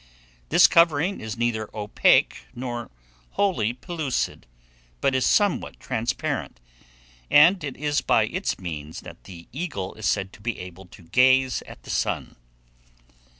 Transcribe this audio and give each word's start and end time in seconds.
This 0.49 0.65
covering 0.65 1.21
is 1.21 1.37
neither 1.37 1.69
opaque 1.77 2.45
nor 2.55 2.89
wholly 3.37 3.71
pellucid, 3.71 4.47
but 4.99 5.13
is 5.13 5.27
somewhat 5.27 5.79
transparent; 5.79 6.59
and 7.29 7.63
it 7.63 7.77
is 7.77 8.01
by 8.01 8.23
its 8.25 8.57
means 8.57 9.01
that 9.01 9.25
the 9.25 9.47
eagle 9.53 9.93
is 9.93 10.07
said 10.07 10.33
to 10.33 10.41
be 10.41 10.57
able 10.57 10.85
to 10.87 11.03
gaze 11.03 11.61
at 11.67 11.83
the 11.83 11.91
sun. 11.91 12.35